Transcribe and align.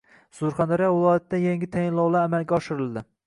Surxondaryo 0.37 0.87
viloyatida 0.95 1.41
yangi 1.45 1.71
tayinlovlar 1.77 2.27
amalga 2.31 2.59
oshirildi 2.61 3.05